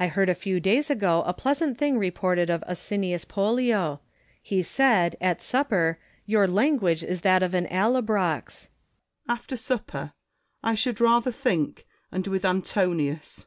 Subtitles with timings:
[0.00, 4.00] I heard a few days ago a pleasant thing reported of Asinius Pollio:
[4.42, 5.96] he said, at supper,
[6.26, 8.10] your language is that of an AUobros.
[8.10, 8.68] Marcus.
[9.28, 10.12] After supper,
[10.60, 13.46] I should rather think, and with Antonius.